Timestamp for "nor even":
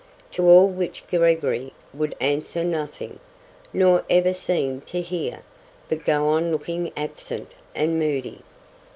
3.71-4.33